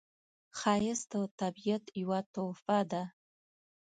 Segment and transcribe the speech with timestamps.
[0.59, 3.03] ښایست د طبیعت یوه تحفه ده